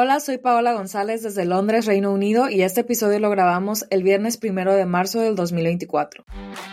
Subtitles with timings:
[0.00, 4.36] Hola, soy Paola González desde Londres, Reino Unido, y este episodio lo grabamos el viernes
[4.36, 6.24] primero de marzo del 2024.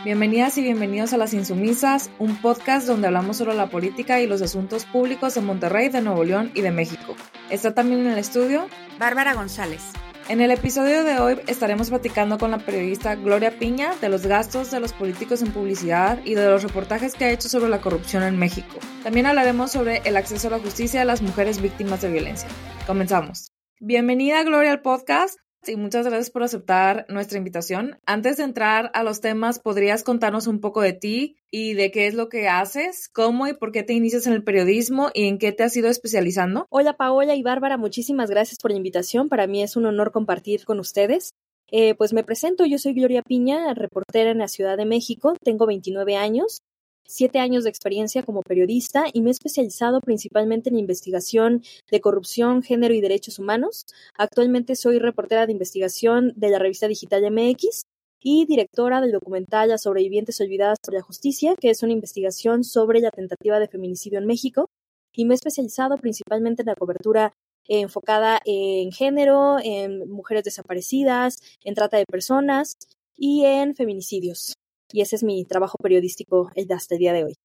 [0.03, 4.43] Bienvenidas y bienvenidos a Las Insumisas, un podcast donde hablamos sobre la política y los
[4.43, 7.15] asuntos públicos de Monterrey, de Nuevo León y de México.
[7.49, 8.67] Está también en el estudio
[8.99, 9.81] Bárbara González.
[10.27, 14.71] En el episodio de hoy estaremos platicando con la periodista Gloria Piña de los gastos
[14.71, 18.23] de los políticos en publicidad y de los reportajes que ha hecho sobre la corrupción
[18.23, 18.79] en México.
[19.03, 22.49] También hablaremos sobre el acceso a la justicia de las mujeres víctimas de violencia.
[22.87, 23.51] Comenzamos.
[23.79, 25.37] Bienvenida Gloria al podcast
[25.67, 27.97] y muchas gracias por aceptar nuestra invitación.
[28.05, 32.07] Antes de entrar a los temas, ¿podrías contarnos un poco de ti y de qué
[32.07, 35.37] es lo que haces, cómo y por qué te inicias en el periodismo y en
[35.37, 36.67] qué te has ido especializando?
[36.69, 39.29] Hola Paola y Bárbara, muchísimas gracias por la invitación.
[39.29, 41.33] Para mí es un honor compartir con ustedes.
[41.71, 45.65] Eh, pues me presento, yo soy Gloria Piña, reportera en la Ciudad de México, tengo
[45.65, 46.61] 29 años,
[47.05, 52.63] siete años de experiencia como periodista y me he especializado principalmente en investigación de corrupción,
[52.63, 53.85] género y derechos humanos.
[54.17, 57.83] Actualmente soy reportera de investigación de la revista digital MX
[58.21, 62.99] y directora del documental Las sobrevivientes olvidadas por la justicia, que es una investigación sobre
[62.99, 64.67] la tentativa de feminicidio en México.
[65.13, 67.33] Y me he especializado principalmente en la cobertura
[67.67, 72.77] enfocada en género, en mujeres desaparecidas, en trata de personas
[73.15, 74.55] y en feminicidios
[74.95, 77.37] y ese es mi trabajo periodístico hasta el día de hoy.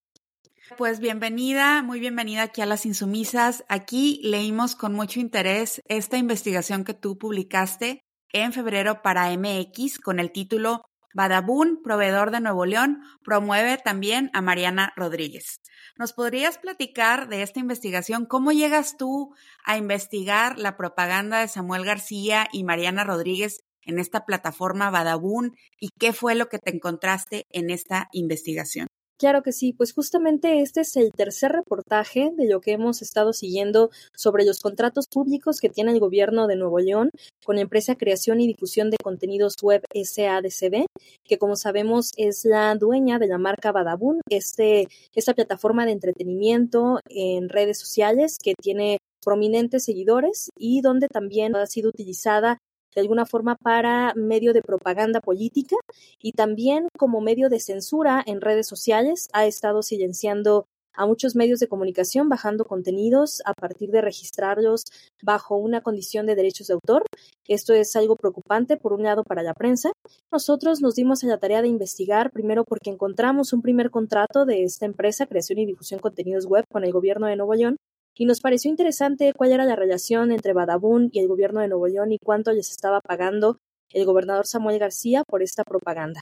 [0.79, 3.65] Pues bienvenida, muy bienvenida aquí a Las Insumisas.
[3.69, 10.21] Aquí leímos con mucho interés esta investigación que tú publicaste en febrero para MX con
[10.21, 15.61] el título Badabun, proveedor de Nuevo León, promueve también a Mariana Rodríguez.
[15.97, 18.27] ¿Nos podrías platicar de esta investigación?
[18.27, 19.35] ¿Cómo llegas tú
[19.65, 25.91] a investigar la propaganda de Samuel García y Mariana Rodríguez en esta plataforma Badabun y
[25.99, 28.89] qué fue lo que te encontraste en esta investigación.
[29.21, 33.35] Claro que sí, pues justamente este es el tercer reportaje de lo que hemos estado
[33.35, 37.11] siguiendo sobre los contratos públicos que tiene el gobierno de Nuevo León
[37.45, 40.87] con la empresa Creación y Difusión de Contenidos Web SADCB,
[41.23, 47.01] que como sabemos es la dueña de la marca Badabun, este, esta plataforma de entretenimiento
[47.11, 52.57] en redes sociales que tiene prominentes seguidores y donde también ha sido utilizada
[52.95, 55.77] de alguna forma para medio de propaganda política
[56.21, 59.29] y también como medio de censura en redes sociales.
[59.33, 64.85] Ha estado silenciando a muchos medios de comunicación bajando contenidos a partir de registrarlos
[65.23, 67.05] bajo una condición de derechos de autor.
[67.47, 69.93] Esto es algo preocupante, por un lado, para la prensa.
[70.31, 74.65] Nosotros nos dimos a la tarea de investigar, primero porque encontramos un primer contrato de
[74.65, 77.77] esta empresa, Creación y Difusión Contenidos Web, con el gobierno de Nuevo León,
[78.21, 81.87] y nos pareció interesante cuál era la relación entre Badabun y el gobierno de Nuevo
[81.87, 83.57] León y cuánto les estaba pagando
[83.95, 86.21] el gobernador Samuel García por esta propaganda.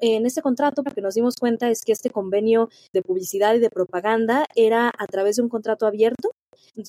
[0.00, 3.58] En este contrato, lo que nos dimos cuenta es que este convenio de publicidad y
[3.58, 6.30] de propaganda era a través de un contrato abierto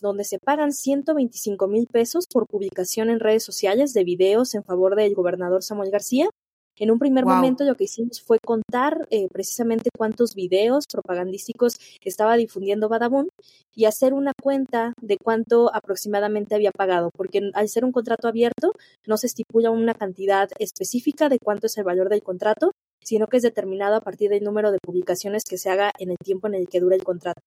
[0.02, 4.96] donde se pagan 125 mil pesos por publicación en redes sociales de videos en favor
[4.96, 6.30] del gobernador Samuel García
[6.78, 12.36] en un primer momento lo que hicimos fue contar eh, precisamente cuántos videos propagandísticos estaba
[12.36, 13.30] difundiendo Badabun
[13.74, 18.74] y hacer una cuenta de cuánto aproximadamente había pagado, porque al ser un contrato abierto
[19.06, 22.72] no se estipula una cantidad específica de cuánto es el valor del contrato,
[23.02, 26.18] sino que es determinado a partir del número de publicaciones que se haga en el
[26.18, 27.42] tiempo en el que dura el contrato.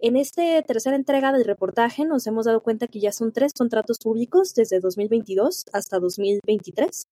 [0.00, 3.98] En esta tercera entrega del reportaje nos hemos dado cuenta que ya son tres contratos
[4.02, 7.04] públicos desde 2022 hasta 2023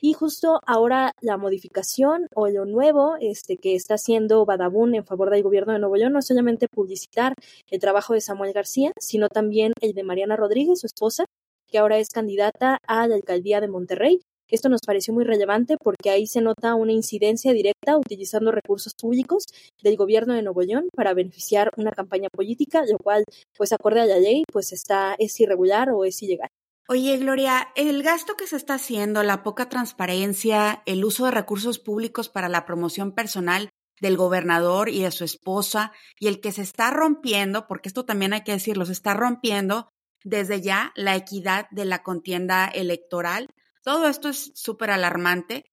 [0.00, 5.30] y justo ahora la modificación o lo nuevo este, que está haciendo Badabun en favor
[5.30, 7.34] del gobierno de Nuevo León no es solamente publicitar
[7.68, 11.26] el trabajo de Samuel García, sino también el de Mariana Rodríguez, su esposa,
[11.66, 14.20] que ahora es candidata a la alcaldía de Monterrey.
[14.48, 19.44] Esto nos pareció muy relevante porque ahí se nota una incidencia directa utilizando recursos públicos
[19.82, 23.24] del gobierno de Nuevo León para beneficiar una campaña política, lo cual,
[23.56, 26.48] pues acorde a la ley, pues está es irregular o es ilegal.
[26.92, 31.78] Oye, Gloria, el gasto que se está haciendo, la poca transparencia, el uso de recursos
[31.78, 33.70] públicos para la promoción personal
[34.00, 38.32] del gobernador y de su esposa, y el que se está rompiendo, porque esto también
[38.32, 39.88] hay que decirlo, se está rompiendo
[40.24, 43.46] desde ya la equidad de la contienda electoral.
[43.84, 45.70] Todo esto es súper alarmante.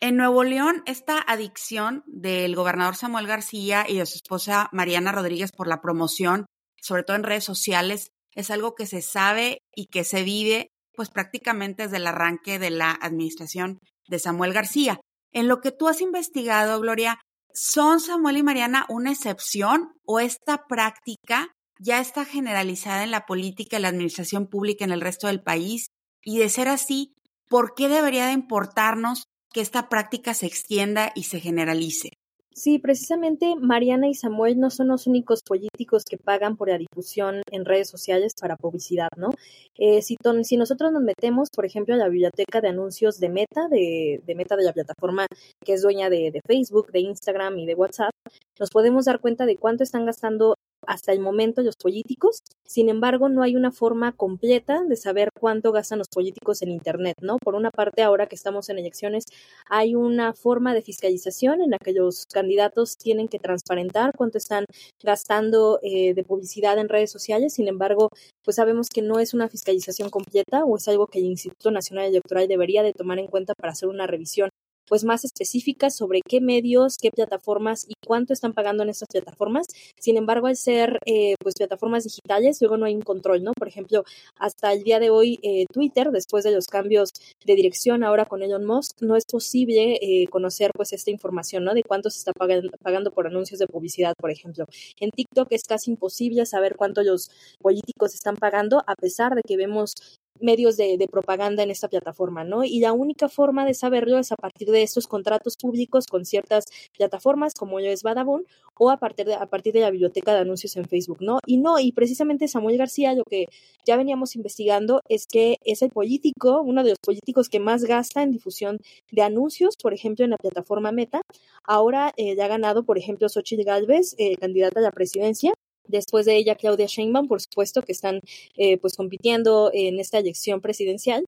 [0.00, 5.52] En Nuevo León, esta adicción del gobernador Samuel García y de su esposa Mariana Rodríguez
[5.52, 6.46] por la promoción,
[6.82, 11.10] sobre todo en redes sociales, es algo que se sabe y que se vive pues
[11.10, 15.00] prácticamente desde el arranque de la administración de Samuel García.
[15.32, 17.18] En lo que tú has investigado, Gloria,
[17.52, 21.48] ¿son Samuel y Mariana una excepción o esta práctica
[21.78, 25.88] ya está generalizada en la política y la administración pública en el resto del país?
[26.22, 27.14] Y de ser así,
[27.48, 32.10] ¿por qué debería de importarnos que esta práctica se extienda y se generalice?
[32.58, 37.42] Sí, precisamente Mariana y Samuel no son los únicos políticos que pagan por la difusión
[37.50, 39.28] en redes sociales para publicidad, ¿no?
[39.76, 43.68] Eh, si, si, nosotros nos metemos, por ejemplo, a la biblioteca de anuncios de Meta,
[43.68, 45.26] de, de Meta de la plataforma
[45.66, 48.12] que es dueña de, de Facebook, de Instagram y de WhatsApp,
[48.58, 50.54] nos podemos dar cuenta de cuánto están gastando
[50.86, 52.40] hasta el momento los políticos.
[52.64, 57.16] Sin embargo, no hay una forma completa de saber cuánto gastan los políticos en Internet,
[57.20, 57.36] ¿no?
[57.38, 59.24] Por una parte, ahora que estamos en elecciones,
[59.68, 64.64] hay una forma de fiscalización en la que los candidatos tienen que transparentar cuánto están
[65.02, 67.54] gastando eh, de publicidad en redes sociales.
[67.54, 68.10] Sin embargo,
[68.42, 72.06] pues sabemos que no es una fiscalización completa o es algo que el Instituto Nacional
[72.06, 74.50] Electoral debería de tomar en cuenta para hacer una revisión
[74.88, 79.66] pues más específicas sobre qué medios, qué plataformas y cuánto están pagando en estas plataformas.
[79.98, 83.52] Sin embargo, al ser eh, pues plataformas digitales, luego no hay un control, ¿no?
[83.52, 84.04] Por ejemplo,
[84.38, 87.10] hasta el día de hoy eh, Twitter, después de los cambios
[87.44, 91.74] de dirección ahora con Elon Musk, no es posible eh, conocer pues esta información, ¿no?
[91.74, 94.66] De cuánto se está pagando, pagando por anuncios de publicidad, por ejemplo.
[95.00, 97.30] En TikTok es casi imposible saber cuánto los
[97.60, 99.94] políticos están pagando, a pesar de que vemos
[100.40, 102.64] medios de, propaganda en esta plataforma, ¿no?
[102.64, 106.64] Y la única forma de saberlo es a partir de estos contratos públicos con ciertas
[106.96, 108.44] plataformas, como yo es Badabun,
[108.78, 111.38] o a partir, de, a partir de la biblioteca de anuncios en Facebook, ¿no?
[111.46, 113.46] Y no, y precisamente Samuel García, lo que
[113.86, 118.22] ya veníamos investigando es que es el político, uno de los políticos que más gasta
[118.22, 118.78] en difusión
[119.10, 121.22] de anuncios, por ejemplo, en la plataforma Meta.
[121.64, 125.52] Ahora eh, ya ha ganado, por ejemplo, Xochitl Galvez, eh, candidata a la presidencia,
[125.88, 128.20] Después de ella, Claudia Sheinbaum, por supuesto, que están
[128.56, 131.24] eh, pues compitiendo en esta elección presidencial.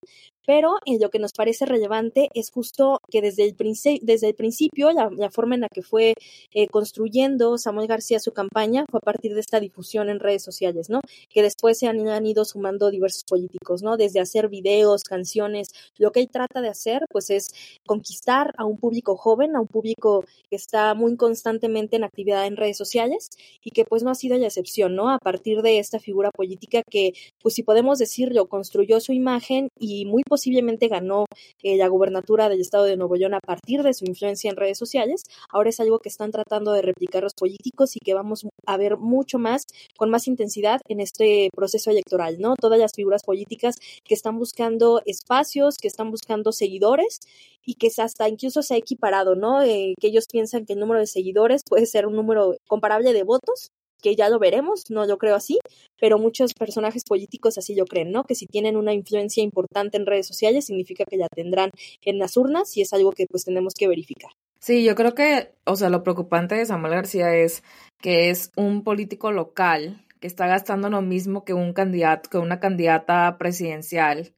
[0.49, 3.55] Pero eh, lo que nos parece relevante es justo que desde el,
[4.01, 6.15] desde el principio, la, forma en la que fue
[6.55, 10.89] eh, construyendo Samuel García su campaña fue a partir de esta difusión en redes sociales,
[10.89, 11.03] ¿no?
[11.29, 13.99] Que después se han, han, ido sumando diversos políticos, ¿no?
[13.99, 15.69] Desde hacer videos, canciones.
[15.99, 17.51] Lo que él trata de hacer, pues, es
[17.87, 22.57] conquistar a un público joven, a un público que está muy constantemente en actividad en
[22.57, 23.29] redes sociales
[23.63, 25.11] y que, pues, no ha sido la excepción, ¿no?
[25.11, 27.13] A partir de esta figura política que,
[27.43, 31.25] pues, si podemos decirlo, construyó su imagen y muy posiblemente ganó
[31.65, 34.79] eh, la gubernatura del estado de Nuevo León a partir de su influencia en redes
[34.79, 38.77] sociales, ahora es algo que están tratando de replicar los políticos y que vamos a
[38.77, 42.55] ver mucho más, con más intensidad en este proceso electoral, ¿no?
[42.55, 43.75] Todas las figuras políticas
[44.05, 47.19] que están buscando espacios, que están buscando seguidores
[47.67, 49.61] y que hasta incluso se ha equiparado, ¿no?
[49.63, 53.25] Eh, que ellos piensan que el número de seguidores puede ser un número comparable de
[53.25, 55.59] votos que ya lo veremos, no lo creo así,
[56.01, 58.25] pero muchos personajes políticos así lo creen, ¿no?
[58.25, 61.71] Que si tienen una influencia importante en redes sociales significa que ya tendrán
[62.03, 64.31] en las urnas y es algo que pues tenemos que verificar.
[64.61, 67.63] Sí, yo creo que, o sea, lo preocupante de Samuel García es
[68.01, 72.59] que es un político local que está gastando lo mismo que un candidato, que una
[72.59, 74.33] candidata presidencial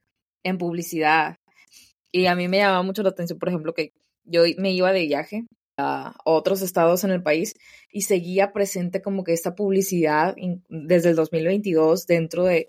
[0.45, 1.37] en publicidad.
[2.13, 3.93] Y a mí me llama mucho la atención, por ejemplo, que
[4.25, 5.47] yo me iba de viaje
[5.81, 7.55] a otros estados en el país
[7.91, 10.37] y seguía presente como que esta publicidad
[10.69, 12.69] desde el 2022 dentro de,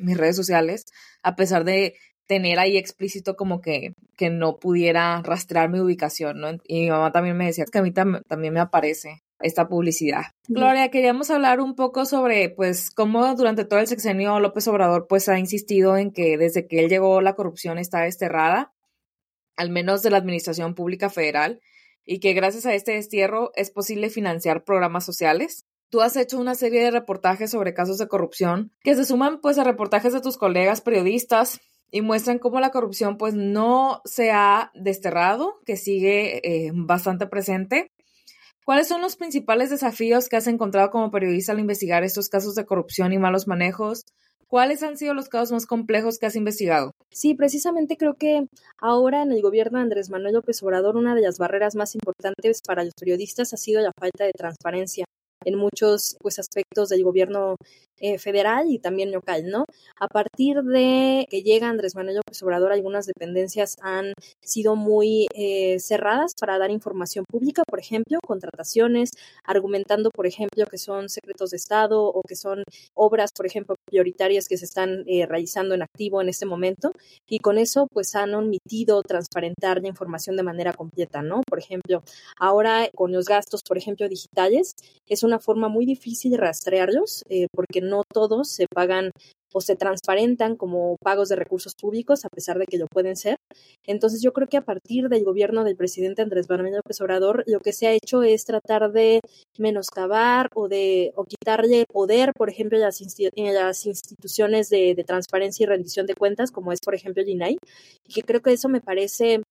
[0.00, 0.86] mis redes sociales,
[1.22, 6.50] a pesar de tener ahí explícito como que, que no pudiera rastrear mi ubicación, ¿no?
[6.64, 10.22] Y mi mamá también me decía que a mí también me aparece esta publicidad.
[10.48, 15.28] Gloria, queríamos hablar un poco sobre, pues, cómo durante todo el sexenio López Obrador, pues,
[15.28, 18.72] ha insistido en que desde que él llegó la corrupción está desterrada,
[19.56, 21.60] al menos de la administración pública federal,
[22.04, 25.66] y que gracias a este destierro es posible financiar programas sociales.
[25.90, 29.58] Tú has hecho una serie de reportajes sobre casos de corrupción que se suman pues
[29.58, 31.60] a reportajes de tus colegas periodistas
[31.90, 37.92] y muestran cómo la corrupción pues no se ha desterrado, que sigue eh, bastante presente.
[38.64, 42.64] ¿Cuáles son los principales desafíos que has encontrado como periodista al investigar estos casos de
[42.64, 44.06] corrupción y malos manejos?
[44.52, 46.92] ¿Cuáles han sido los casos más complejos que has investigado?
[47.10, 51.22] Sí, precisamente creo que ahora en el gobierno de Andrés Manuel López Obrador una de
[51.22, 55.06] las barreras más importantes para los periodistas ha sido la falta de transparencia
[55.46, 57.56] en muchos pues aspectos del gobierno
[58.04, 59.64] eh, federal y también local, ¿no?
[60.00, 65.78] A partir de que llega Andrés Manuel López Obrador, algunas dependencias han sido muy eh,
[65.78, 69.10] cerradas para dar información pública, por ejemplo, contrataciones,
[69.44, 74.48] argumentando, por ejemplo, que son secretos de Estado o que son obras, por ejemplo, prioritarias
[74.48, 76.90] que se están eh, realizando en activo en este momento,
[77.28, 81.42] y con eso, pues han omitido transparentar la información de manera completa, ¿no?
[81.48, 82.02] Por ejemplo,
[82.36, 84.74] ahora con los gastos, por ejemplo, digitales,
[85.06, 87.22] es una forma muy difícil rastrearlos,
[87.54, 89.10] porque no no todos se pagan
[89.54, 93.36] o se transparentan como pagos de recursos públicos, a pesar de que lo pueden ser.
[93.86, 97.60] Entonces, yo creo que a partir del gobierno del presidente Andrés Manuel López Obrador, lo
[97.60, 99.20] que se ha hecho es tratar de
[99.58, 102.82] menoscabar o de o quitarle poder, por ejemplo, en
[103.54, 107.58] las, instituciones de, de, transparencia y rendición de cuentas, como es, por ejemplo, el INAI,
[108.08, 109.42] y que creo que eso me parece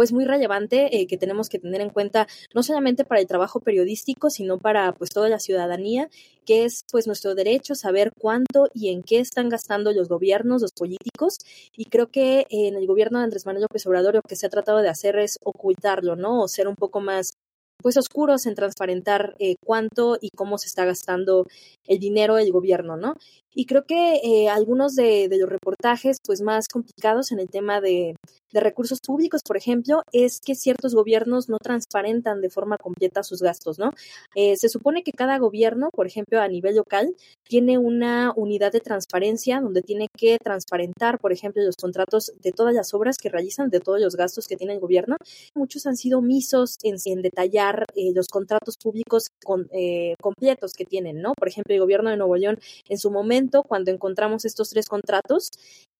[0.00, 3.60] pues muy relevante eh, que tenemos que tener en cuenta no solamente para el trabajo
[3.60, 6.08] periodístico, sino para pues toda la ciudadanía,
[6.46, 10.72] que es pues nuestro derecho saber cuánto y en qué están gastando los gobiernos, los
[10.72, 11.36] políticos,
[11.76, 14.48] y creo que en el gobierno de Andrés Manuel López Obrador lo que se ha
[14.48, 16.40] tratado de hacer es ocultarlo, ¿no?
[16.40, 17.34] O ser un poco más
[17.82, 21.46] pues oscuros en transparentar eh, cuánto y cómo se está gastando
[21.86, 23.16] el dinero del gobierno, ¿no?
[23.54, 28.16] Y creo que eh, algunos de, los reportajes pues más complicados en el tema de,
[28.52, 33.78] recursos públicos, por ejemplo, es que ciertos gobiernos no transparentan de forma completa sus gastos,
[33.78, 33.92] ¿no?
[34.34, 37.14] Eh, se supone que cada gobierno, por ejemplo, a nivel local,
[37.44, 42.74] tiene una unidad de transparencia donde tiene que transparentar, por ejemplo, los contratos de todas
[42.74, 45.16] las obras que realizan, de todos los gastos que tiene el gobierno.
[45.54, 49.28] Muchos han sido omisos en, detallar eh, los contratos públicos
[50.20, 51.34] completos que tienen, ¿no?
[51.34, 55.50] Por ejemplo, el gobierno de Nuevo León en su momento cuando encontramos estos tres contratos,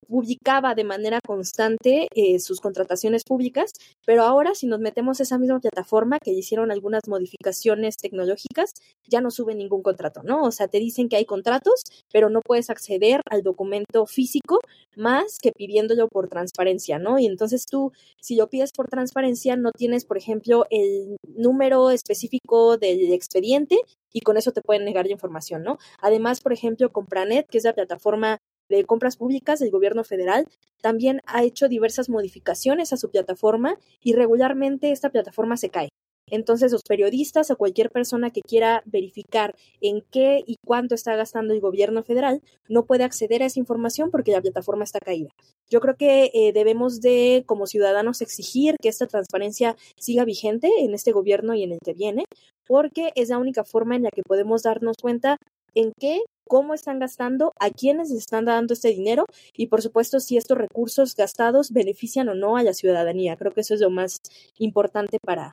[0.09, 3.73] publicaba de manera constante eh, sus contrataciones públicas,
[4.07, 8.73] pero ahora si nos metemos a esa misma plataforma que hicieron algunas modificaciones tecnológicas,
[9.09, 10.43] ya no sube ningún contrato, ¿no?
[10.45, 14.61] O sea, te dicen que hay contratos, pero no puedes acceder al documento físico
[14.97, 17.19] más que pidiéndolo por transparencia, ¿no?
[17.19, 22.77] Y entonces tú, si lo pides por transparencia, no tienes, por ejemplo, el número específico
[22.77, 23.79] del expediente
[24.13, 25.79] y con eso te pueden negar la información, ¿no?
[26.01, 28.39] Además, por ejemplo, Compranet, que es la plataforma
[28.71, 30.47] de compras públicas del gobierno federal,
[30.81, 35.91] también ha hecho diversas modificaciones a su plataforma y regularmente esta plataforma se cae.
[36.31, 41.53] Entonces, los periodistas o cualquier persona que quiera verificar en qué y cuánto está gastando
[41.53, 45.31] el gobierno federal no puede acceder a esa información porque la plataforma está caída.
[45.69, 50.95] Yo creo que eh, debemos de, como ciudadanos, exigir que esta transparencia siga vigente en
[50.95, 52.25] este gobierno y en el que viene,
[52.67, 55.37] porque es la única forma en la que podemos darnos cuenta
[55.75, 60.37] en qué, cómo están gastando, a quiénes están dando este dinero y, por supuesto, si
[60.37, 63.37] estos recursos gastados benefician o no a la ciudadanía.
[63.37, 64.21] Creo que eso es lo más
[64.59, 65.53] importante para,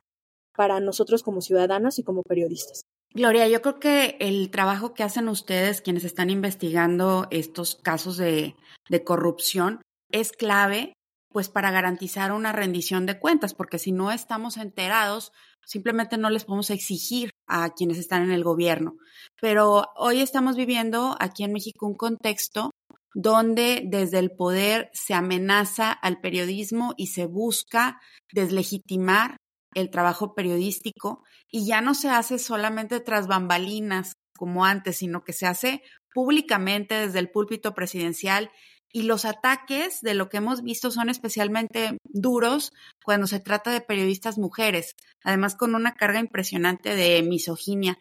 [0.56, 2.82] para nosotros como ciudadanos y como periodistas.
[3.14, 8.56] Gloria, yo creo que el trabajo que hacen ustedes, quienes están investigando estos casos de,
[8.90, 10.94] de corrupción, es clave
[11.38, 15.30] pues para garantizar una rendición de cuentas, porque si no estamos enterados,
[15.64, 18.96] simplemente no les podemos exigir a quienes están en el gobierno.
[19.40, 22.72] Pero hoy estamos viviendo aquí en México un contexto
[23.14, 28.00] donde desde el poder se amenaza al periodismo y se busca
[28.32, 29.36] deslegitimar
[29.74, 35.34] el trabajo periodístico y ya no se hace solamente tras bambalinas como antes, sino que
[35.34, 38.50] se hace públicamente desde el púlpito presidencial
[38.92, 42.72] y los ataques de lo que hemos visto son especialmente duros
[43.04, 47.98] cuando se trata de periodistas mujeres, además con una carga impresionante de misoginia.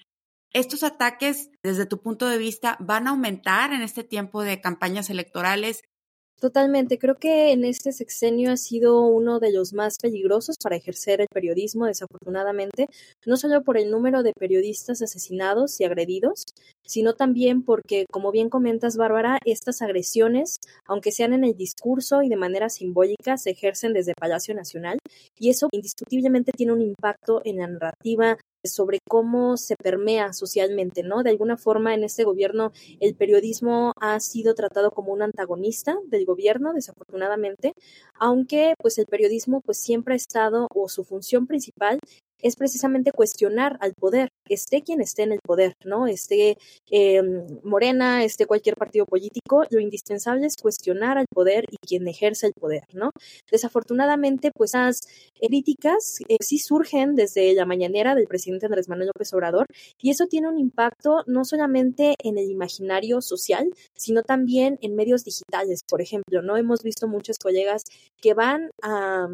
[0.54, 5.10] ¿Estos ataques, desde tu punto de vista, van a aumentar en este tiempo de campañas
[5.10, 5.84] electorales
[6.40, 11.20] Totalmente, creo que en este sexenio ha sido uno de los más peligrosos para ejercer
[11.20, 12.86] el periodismo, desafortunadamente,
[13.26, 16.46] no solo por el número de periodistas asesinados y agredidos,
[16.86, 22.30] sino también porque, como bien comentas, Bárbara, estas agresiones, aunque sean en el discurso y
[22.30, 25.00] de manera simbólica, se ejercen desde Palacio Nacional
[25.40, 31.24] y eso indiscutiblemente tiene un impacto en la narrativa sobre cómo se permea socialmente, ¿no?
[31.24, 36.26] De alguna forma en este gobierno el periodismo ha sido tratado como un antagonista del
[36.26, 37.74] gobierno, desafortunadamente,
[38.20, 42.00] aunque pues el periodismo pues siempre ha estado o su función principal
[42.42, 46.08] es precisamente cuestionar al poder, esté quien esté en el poder, ¿no?
[46.08, 46.58] Esté
[46.92, 47.22] eh,
[47.64, 52.54] Morena, esté cualquier partido político, lo indispensable es cuestionar al poder y quien ejerce el
[52.54, 53.12] poder, ¿no?
[53.52, 55.00] Desafortunadamente, pues esas
[55.40, 59.66] críticas eh, sí surgen desde la mañanera del presidente Andrés Manuel López Obrador
[60.02, 65.24] y eso tiene un impacto no solamente en el imaginario social, sino también en medios
[65.24, 66.58] digitales, por ejemplo, ¿no?
[66.58, 67.84] Hemos visto muchos colegas
[68.22, 69.28] que van a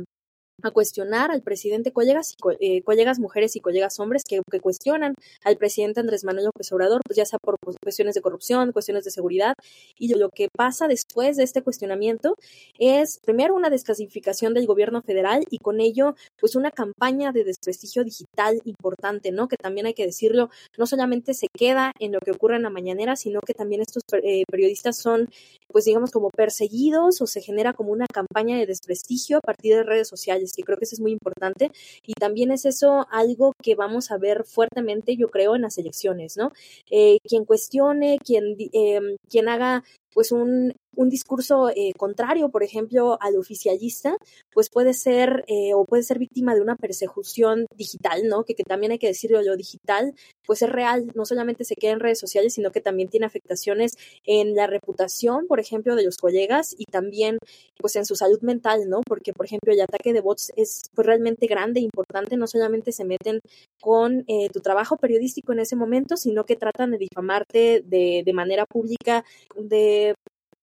[0.63, 2.81] a cuestionar al presidente, colegas, eh,
[3.19, 7.37] mujeres y colegas hombres que, cuestionan al presidente Andrés Manuel López Obrador, pues ya sea
[7.39, 9.55] por cuestiones de corrupción, cuestiones de seguridad,
[9.97, 12.35] y lo que pasa después de este cuestionamiento
[12.79, 18.03] es primero una desclasificación del gobierno federal y con ello pues una campaña de desprestigio
[18.03, 19.47] digital importante, ¿no?
[19.47, 22.69] Que también hay que decirlo, no solamente se queda en lo que ocurre en la
[22.69, 25.29] mañanera, sino que también estos eh, periodistas son
[25.67, 29.83] pues digamos como perseguidos o se genera como una campaña de desprestigio a partir de
[29.83, 31.71] redes sociales que creo que eso es muy importante.
[32.05, 36.37] Y también es eso algo que vamos a ver fuertemente, yo creo, en las elecciones,
[36.37, 36.51] ¿no?
[36.89, 39.83] Eh, quien cuestione, quien, eh, quien haga
[40.13, 44.15] pues un, un discurso eh, contrario, por ejemplo, al oficialista,
[44.51, 48.43] pues puede ser eh, o puede ser víctima de una persecución digital, ¿no?
[48.43, 50.13] Que, que, también hay que decirlo, lo digital,
[50.45, 53.97] pues es real, no solamente se queda en redes sociales, sino que también tiene afectaciones
[54.25, 57.37] en la reputación, por ejemplo, de los colegas y también,
[57.79, 59.01] pues, en su salud mental, ¿no?
[59.05, 63.05] Porque, por ejemplo, el ataque de bots es pues, realmente grande, importante, no solamente se
[63.05, 63.39] meten
[63.81, 68.33] con eh, tu trabajo periodístico en ese momento, sino que tratan de difamarte de, de
[68.33, 70.02] manera pública, de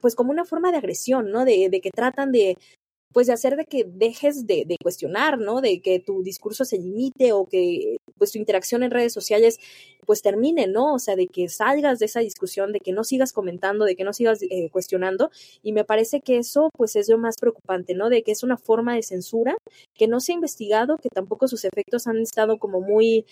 [0.00, 1.44] pues como una forma de agresión, ¿no?
[1.44, 2.56] De, de que tratan de,
[3.12, 5.60] pues de hacer de que dejes de, de, cuestionar, ¿no?
[5.60, 9.58] De que tu discurso se limite o que pues tu interacción en redes sociales
[10.06, 10.94] pues termine, ¿no?
[10.94, 14.04] O sea, de que salgas de esa discusión, de que no sigas comentando, de que
[14.04, 15.30] no sigas eh, cuestionando
[15.62, 18.10] y me parece que eso pues es lo más preocupante, ¿no?
[18.10, 19.56] De que es una forma de censura
[19.94, 23.26] que no se ha investigado, que tampoco sus efectos han estado como muy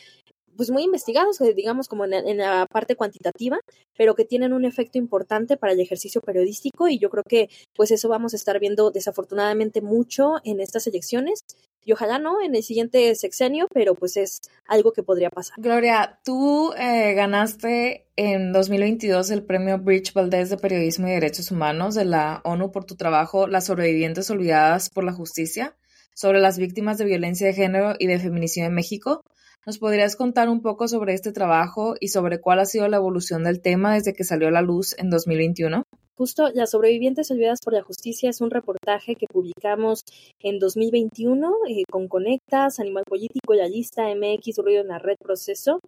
[0.58, 3.60] pues muy investigados, eh, digamos como en, la parte cuantitativa,
[3.96, 7.92] pero que tienen un efecto importante para el ejercicio periodístico y yo creo que pues
[7.92, 11.44] eso vamos a estar viendo desafortunadamente mucho en estas elecciones
[11.84, 15.54] y ojalá no en el siguiente sexenio, pero pues es algo que podría pasar.
[15.58, 21.94] Gloria, tú eh, ganaste en 2022 el premio Bridge Valdez de Periodismo y Derechos Humanos
[21.94, 25.76] de la ONU por tu trabajo Las sobrevivientes olvidadas por la justicia
[26.14, 29.22] sobre las víctimas de violencia de género y de feminicidio en México.
[29.68, 33.44] ¿Nos podrías contar un poco sobre este trabajo y sobre cuál ha sido la evolución
[33.44, 35.82] del tema desde que salió a la luz en 2021?
[36.16, 40.04] Justo Las sobrevivientes olvidadas por la justicia es un reportaje que publicamos
[40.40, 45.80] en 2021 eh, con Conectas, Animal Político, La MX, Ruido en la Red Proceso.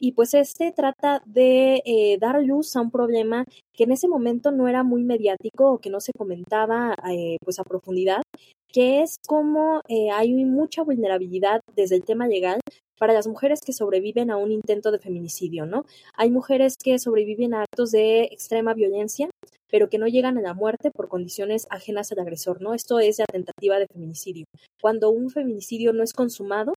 [0.00, 4.50] Y pues este trata de eh, dar luz a un problema que en ese momento
[4.50, 8.22] no era muy mediático o que no se comentaba eh, pues a profundidad,
[8.66, 9.82] que es como
[10.14, 12.60] hay mucha vulnerabilidad desde el tema legal
[12.98, 15.84] para las mujeres que sobreviven a un intento de feminicidio, ¿no?
[16.14, 19.28] Hay mujeres que sobreviven a actos de extrema violencia,
[19.68, 22.74] pero que no llegan a la muerte por condiciones ajenas al agresor, ¿no?
[22.74, 24.46] Esto es la tentativa de feminicidio.
[24.80, 26.74] Cuando un feminicidio no es consumado,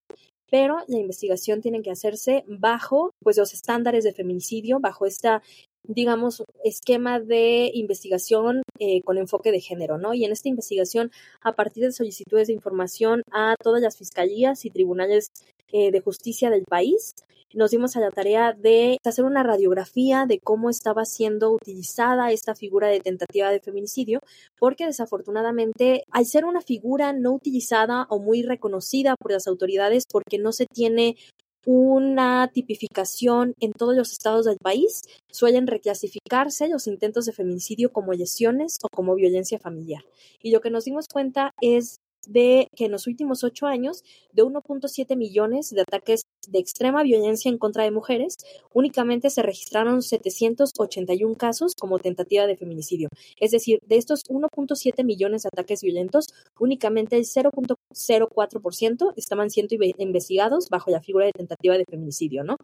[0.50, 5.44] pero la investigación tiene que hacerse bajo pues los estándares de feminicidio, bajo esta
[5.88, 10.14] digamos, esquema de investigación eh, con enfoque de género, ¿no?
[10.14, 14.70] Y en esta investigación, a partir de solicitudes de información a todas las fiscalías y
[14.70, 15.32] tribunales
[15.72, 17.14] eh, de justicia del país,
[17.54, 22.54] nos dimos a la tarea de hacer una radiografía de cómo estaba siendo utilizada esta
[22.54, 24.20] figura de tentativa de feminicidio,
[24.60, 30.38] porque desafortunadamente, al ser una figura no utilizada o muy reconocida por las autoridades, porque
[30.38, 31.18] no se tiene
[31.66, 38.14] una tipificación en todos los estados del país, suelen reclasificarse los intentos de feminicidio como
[38.14, 40.04] lesiones o como violencia familiar.
[40.42, 44.44] Y lo que nos dimos cuenta es de que en los últimos ocho años, de
[44.44, 48.38] 1.7 millones de ataques de extrema violencia en contra de mujeres,
[48.74, 53.10] únicamente se registraron 781 casos como tentativa de feminicidio.
[53.40, 56.28] Es decir, de estos 1.7 millones de ataques violentos,
[56.60, 62.58] únicamente el 0.04% estaban siendo investigados bajo la figura de tentativa de feminicidio, ¿no?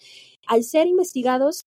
[0.47, 1.65] Al ser investigados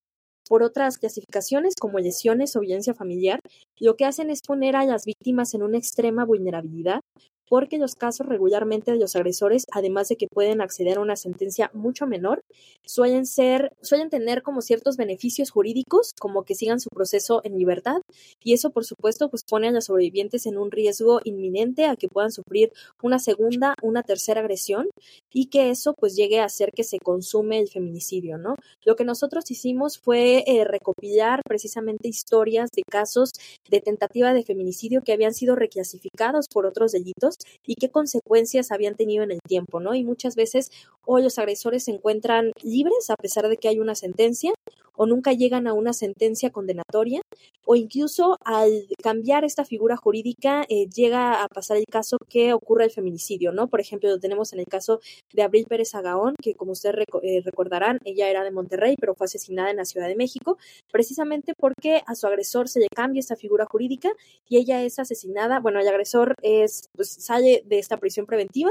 [0.49, 3.41] por otras clasificaciones como lesiones o violencia familiar,
[3.79, 7.01] lo que hacen es poner a las víctimas en una extrema vulnerabilidad,
[7.49, 11.71] porque los casos regularmente de los agresores, además de que pueden acceder a una sentencia
[11.75, 12.43] mucho menor,
[12.85, 18.01] suelen ser, suelen tener como ciertos beneficios jurídicos, como que sigan su proceso en libertad,
[18.43, 22.09] y eso por supuesto pues pone a los sobrevivientes en un riesgo inminente a que
[22.09, 24.89] puedan sufrir una segunda, una tercera agresión,
[25.33, 28.57] y que eso pues llegue a hacer que se consume el feminicidio, ¿no?
[28.85, 33.31] Lo que nosotros hicimos fue eh, recopilar precisamente historias de casos
[33.69, 38.95] de tentativa de feminicidio que habían sido reclasificados por otros delitos y qué consecuencias habían
[38.95, 39.95] tenido en el tiempo, ¿no?
[39.95, 40.71] Y muchas veces
[41.05, 44.53] o los agresores se encuentran libres a pesar de que hay una sentencia
[44.99, 47.23] o nunca llegan a una sentencia condenatoria
[47.65, 52.85] o incluso al cambiar esta figura jurídica eh, llega a pasar el caso que ocurre
[52.85, 53.69] el feminicidio, ¿no?
[53.69, 55.01] Por ejemplo, lo tenemos en el caso
[55.33, 59.27] de Abril Pérez Agaón, que como ustedes eh, recordarán, ella era de Monterrey, pero fue
[59.27, 60.59] asesinada en la Ciudad de México,
[60.91, 64.11] precisamente porque a su agresor se le cambia esta figura jurídica
[64.49, 68.71] y ella es asesinada, bueno, el agresor es, pues, sale de esta prisión preventiva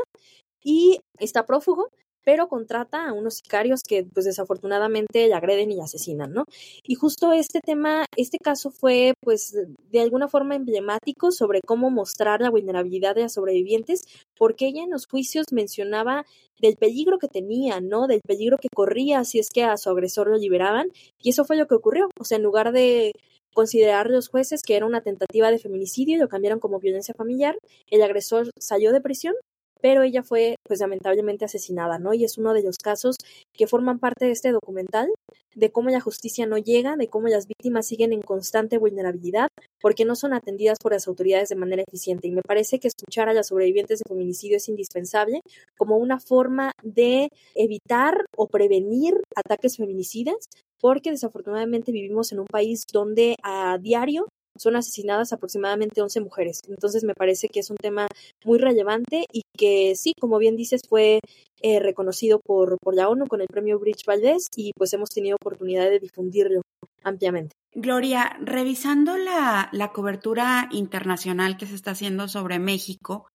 [0.61, 1.87] y está prófugo
[2.27, 6.43] pero contrata a unos sicarios que pues desafortunadamente le agreden y asesinan, ¿no?
[6.83, 9.55] Y justo este tema, este caso fue pues
[9.89, 14.01] de alguna forma emblemático sobre cómo mostrar la vulnerabilidad de las sobrevivientes,
[14.37, 16.25] porque ella en los juicios mencionaba
[16.59, 18.07] del peligro que tenía, ¿no?
[18.07, 20.89] Del peligro que corría si es que a su agresor lo liberaban,
[21.21, 23.13] y eso fue lo que ocurrió, o sea, en lugar de
[23.53, 27.57] considerar los jueces que era una tentativa de feminicidio lo cambiaron como violencia familiar.
[27.89, 29.33] El agresor salió de prisión
[29.81, 32.13] pero ella fue pues lamentablemente asesinada, ¿no?
[32.13, 33.17] Y es uno de los casos
[33.53, 35.09] que forman parte de este documental,
[35.55, 39.49] de cómo la justicia no llega, de cómo las víctimas siguen en constante vulnerabilidad
[39.81, 42.27] porque no son atendidas por las autoridades de manera eficiente.
[42.27, 45.41] Y me parece que escuchar a las sobrevivientes de feminicidio es indispensable
[45.77, 50.47] como una forma de evitar o prevenir ataques feminicidas,
[50.79, 56.61] porque desafortunadamente vivimos en un país donde a diario son asesinadas aproximadamente 11 mujeres.
[56.67, 58.07] Entonces me parece que es un tema
[58.45, 61.19] muy relevante y que sí, como bien dices, fue
[61.61, 65.35] eh, reconocido por, por la ONU con el premio Bridge Valdez y pues hemos tenido
[65.35, 66.61] oportunidad de difundirlo
[67.03, 67.55] ampliamente.
[67.73, 73.27] Gloria, revisando la, la cobertura internacional que se está haciendo sobre México,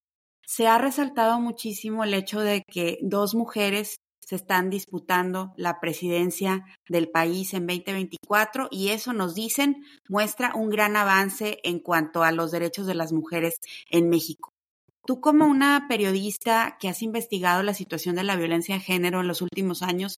[0.44, 3.96] se ha resaltado muchísimo el hecho de que dos mujeres
[4.32, 10.70] se están disputando la presidencia del país en 2024 y eso nos dicen muestra un
[10.70, 13.56] gran avance en cuanto a los derechos de las mujeres
[13.90, 14.48] en México.
[15.04, 19.28] Tú como una periodista que has investigado la situación de la violencia de género en
[19.28, 20.16] los últimos años,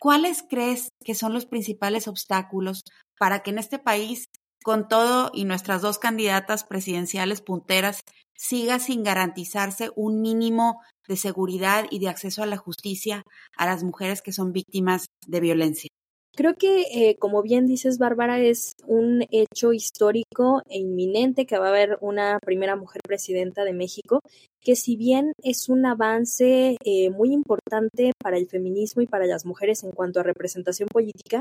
[0.00, 2.82] ¿cuáles crees que son los principales obstáculos
[3.18, 4.24] para que en este país,
[4.64, 8.00] con todo y nuestras dos candidatas presidenciales punteras,
[8.34, 13.24] siga sin garantizarse un mínimo de seguridad y de acceso a la justicia
[13.58, 15.90] a las mujeres que son víctimas de violencia.
[16.34, 21.66] Creo que, eh, como bien dices, Bárbara, es un hecho histórico e inminente que va
[21.66, 24.20] a haber una primera mujer presidenta de México,
[24.60, 29.44] que si bien es un avance eh, muy importante para el feminismo y para las
[29.44, 31.40] mujeres en cuanto a representación política,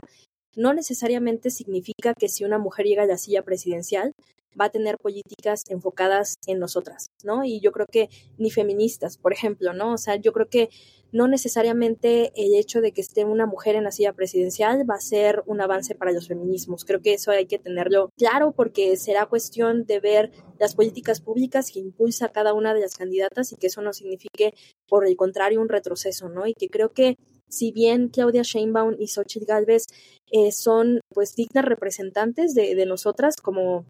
[0.56, 4.14] no necesariamente significa que si una mujer llega a la silla presidencial
[4.60, 7.44] va a tener políticas enfocadas en nosotras, ¿no?
[7.44, 9.94] Y yo creo que ni feministas, por ejemplo, ¿no?
[9.94, 10.70] O sea, yo creo que
[11.12, 15.00] no necesariamente el hecho de que esté una mujer en la silla presidencial va a
[15.00, 16.86] ser un avance para los feminismos.
[16.86, 21.70] Creo que eso hay que tenerlo claro porque será cuestión de ver las políticas públicas
[21.72, 24.56] que impulsa cada una de las candidatas y que eso no signifique,
[24.88, 26.48] por el contrario, un retroceso, ¿no?
[26.48, 27.18] Y que creo que
[27.54, 29.86] si bien Claudia Sheinbaum y Xochitl Galvez
[30.32, 33.86] eh, son pues dignas representantes de, de nosotras como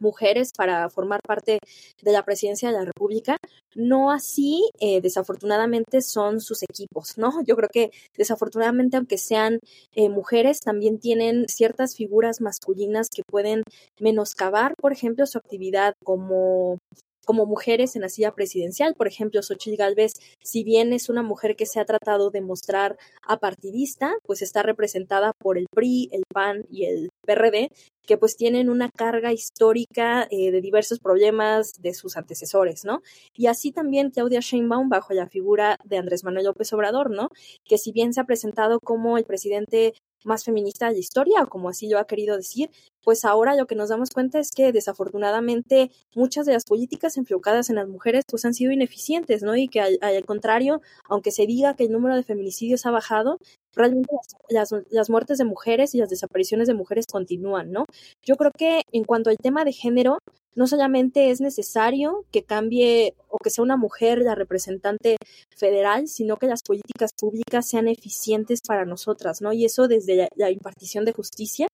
[0.00, 1.58] mujeres para formar parte
[2.02, 3.36] de la presidencia de la República.
[3.74, 7.42] No así, eh, desafortunadamente, son sus equipos, ¿no?
[7.44, 9.60] Yo creo que desafortunadamente, aunque sean
[9.94, 13.62] eh, mujeres, también tienen ciertas figuras masculinas que pueden
[14.00, 16.78] menoscabar, por ejemplo, su actividad como
[17.24, 18.94] como mujeres en la silla presidencial.
[18.94, 22.96] Por ejemplo, Xochitl Galvez, si bien es una mujer que se ha tratado de mostrar
[23.26, 27.70] apartidista, pues está representada por el PRI, el PAN y el PRD,
[28.06, 33.02] que pues tienen una carga histórica eh, de diversos problemas de sus antecesores, ¿no?
[33.34, 37.28] Y así también Claudia Sheinbaum bajo la figura de Andrés Manuel López Obrador, ¿no?
[37.64, 41.48] Que si bien se ha presentado como el presidente más feminista de la historia, o
[41.48, 42.70] como así lo ha querido decir,
[43.02, 47.70] pues ahora lo que nos damos cuenta es que desafortunadamente muchas de las políticas enfocadas
[47.70, 49.56] en las mujeres pues han sido ineficientes, ¿no?
[49.56, 53.38] Y que al, al contrario, aunque se diga que el número de feminicidios ha bajado,
[53.74, 54.14] realmente
[54.48, 57.86] las, las, muertes de mujeres y las desapariciones de mujeres continúan, ¿no?
[58.22, 60.18] Yo creo que en cuanto al tema de género,
[60.54, 65.16] no solamente es necesario que cambie o que sea una mujer la representante
[65.56, 69.52] federal, sino que las políticas públicas sean eficientes para nosotras, ¿no?
[69.52, 71.68] Y eso desde la, impartición de justicia,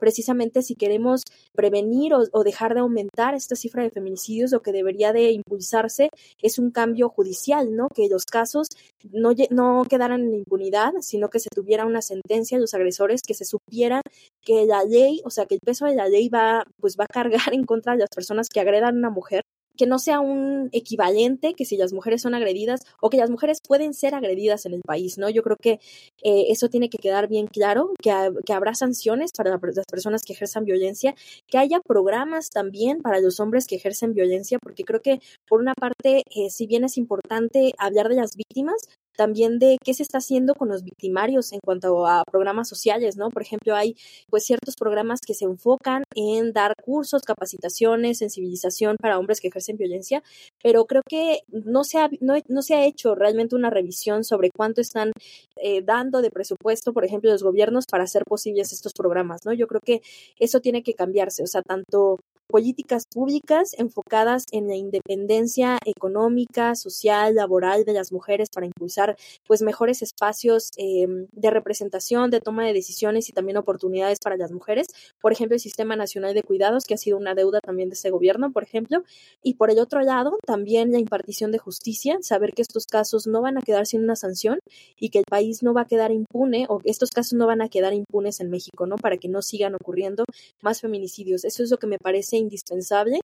[0.00, 1.22] precisamente si queremos
[1.54, 6.10] prevenir o, dejar de aumentar esta cifra de feminicidios, lo que debería de impulsarse
[6.42, 7.88] es un cambio judicial, ¿no?
[7.94, 8.66] Que los casos
[9.12, 13.34] no, no quedaran en impunidad, sino que se tuviera una sentencia a los agresores, que
[13.34, 14.00] se supiera
[14.42, 17.12] que la ley, o sea, que el peso de la ley va, pues va a
[17.12, 19.42] cargar en contra de las personas que agredan a una mujer
[19.76, 23.58] que no sea un equivalente que si las mujeres son agredidas o que las mujeres
[23.66, 25.28] pueden ser agredidas en el país, ¿no?
[25.28, 25.80] Yo creo que
[26.22, 28.12] eh, eso tiene que quedar bien claro, que,
[28.46, 31.14] que habrá sanciones para las personas que ejerzan violencia,
[31.46, 35.74] que haya programas también para los hombres que ejercen violencia, porque creo que por una
[35.74, 40.18] parte, eh, si bien es importante hablar de las víctimas, también de qué se está
[40.18, 43.30] haciendo con los victimarios en cuanto a programas sociales, ¿no?
[43.30, 43.96] Por ejemplo, hay
[44.30, 49.76] pues ciertos programas que se enfocan en dar cursos, capacitaciones, sensibilización para hombres que ejercen
[49.76, 50.22] violencia,
[50.62, 54.50] pero creo que no se ha, no, no se ha hecho realmente una revisión sobre
[54.50, 55.12] cuánto están
[55.56, 59.52] eh, dando de presupuesto, por ejemplo, los gobiernos para hacer posibles estos programas, ¿no?
[59.52, 60.02] Yo creo que
[60.38, 62.18] eso tiene que cambiarse, o sea, tanto
[62.54, 69.60] políticas públicas enfocadas en la independencia económica, social, laboral de las mujeres para impulsar pues
[69.60, 74.86] mejores espacios eh, de representación, de toma de decisiones y también oportunidades para las mujeres.
[75.20, 78.10] Por ejemplo, el Sistema Nacional de Cuidados, que ha sido una deuda también de este
[78.10, 79.02] gobierno, por ejemplo.
[79.42, 83.42] Y por el otro lado, también la impartición de justicia, saber que estos casos no
[83.42, 84.60] van a quedar sin una sanción
[84.96, 87.68] y que el país no va a quedar impune o estos casos no van a
[87.68, 88.94] quedar impunes en México, ¿no?
[88.94, 90.24] Para que no sigan ocurriendo
[90.62, 91.44] más feminicidios.
[91.44, 93.20] Eso es lo que me parece indispensable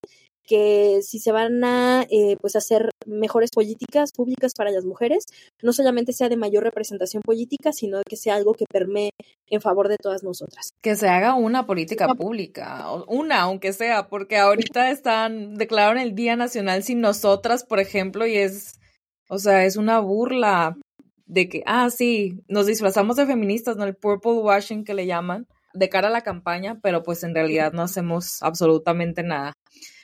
[0.50, 5.24] que si se van a eh, pues hacer mejores políticas públicas para las mujeres,
[5.62, 9.10] no solamente sea de mayor representación política, sino que sea algo que permee
[9.48, 10.72] en favor de todas nosotras.
[10.82, 16.34] Que se haga una política pública, una aunque sea, porque ahorita están, declararon el Día
[16.34, 18.74] Nacional sin nosotras, por ejemplo, y es,
[19.28, 20.76] o sea, es una burla
[21.26, 23.84] de que, ah, sí, nos disfrazamos de feministas, ¿no?
[23.84, 27.72] El purple washing que le llaman, de cara a la campaña, pero pues en realidad
[27.72, 29.52] no hacemos absolutamente nada.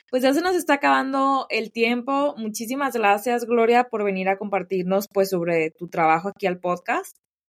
[0.09, 2.33] Pues ya se nos está acabando el tiempo.
[2.37, 7.17] Muchísimas gracias, Gloria, por venir a compartirnos pues sobre tu trabajo aquí al podcast.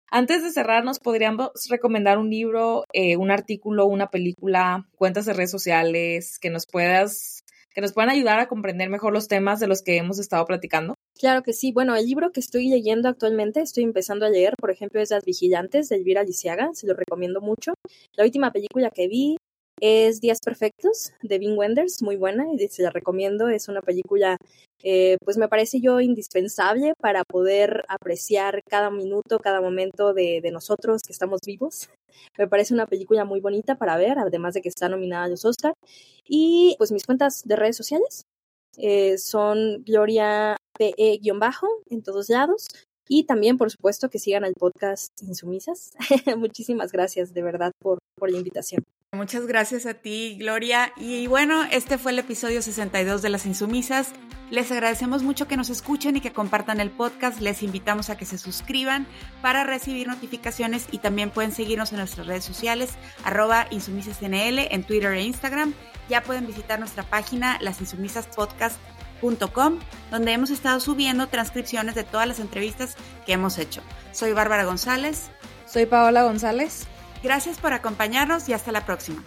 [0.10, 5.34] Antes de cerrar, ¿nos podríamos recomendar un libro, eh, un artículo, una película, cuentas de
[5.34, 7.44] redes sociales que nos puedas,
[7.76, 10.94] que nos puedan ayudar a comprender mejor los temas de los que hemos estado platicando?
[11.18, 11.72] Claro que sí.
[11.72, 15.26] Bueno, el libro que estoy leyendo actualmente, estoy empezando a leer, por ejemplo, es Las
[15.26, 17.74] Vigilantes de Elvira Lisiaga, se lo recomiendo mucho.
[18.16, 19.38] La última película que vi
[19.82, 23.48] es Días Perfectos de Vin Wenders, muy buena y se la recomiendo.
[23.48, 24.38] Es una película,
[24.84, 31.02] eh, pues me parece yo indispensable para poder apreciar cada minuto, cada momento de, nosotros
[31.02, 31.90] que estamos vivos.
[32.38, 35.46] Me parece una película muy bonita para ver, además de que está nominada a los
[35.46, 35.74] Oscar.
[36.28, 38.24] Y pues mis cuentas de redes sociales
[38.78, 42.68] eh, son Gloria PE-bajo en todos lados.
[43.10, 45.92] Y también, por supuesto, que sigan el podcast Insumisas.
[46.38, 48.84] Muchísimas gracias, de verdad, por, por la invitación.
[49.14, 50.92] Muchas gracias a ti, Gloria.
[50.98, 54.12] Y bueno, este fue el episodio 62 de Las Insumisas.
[54.52, 57.40] Les agradecemos mucho que nos escuchen y que compartan el podcast.
[57.40, 59.08] Les invitamos a que se suscriban
[59.42, 62.92] para recibir notificaciones y también pueden seguirnos en nuestras redes sociales,
[63.24, 65.74] arroba insumisasnl en Twitter e Instagram.
[66.10, 68.97] Ya pueden visitar nuestra página lasinsumisaspodcast.com,
[70.12, 73.82] donde hemos estado subiendo transcripciones de todas las entrevistas que hemos hecho.
[74.12, 75.30] Soy Bárbara González.
[75.66, 76.88] Soy Paola González.
[77.24, 79.24] Gracias por acompañarnos y hasta la próxima.